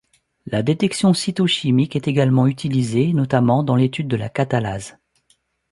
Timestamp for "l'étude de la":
3.75-4.29